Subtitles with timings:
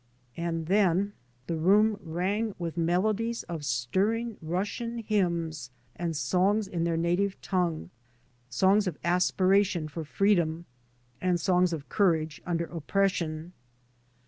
[0.35, 1.13] And then
[1.45, 7.39] the room rang with melodies of stirring Russian hymns and the songs in their native
[7.39, 7.91] tongue,
[8.49, 10.65] songs of aspira tion for freedom,
[11.21, 13.53] and songs of courage under oppression.